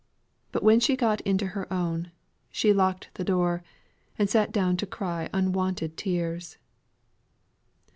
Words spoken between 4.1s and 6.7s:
and sate down to cry unwonted tears.